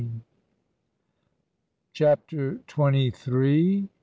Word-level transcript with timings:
CHAPTER 1.93 2.57
TWENTY 2.65 3.11
THREE. 3.11 3.91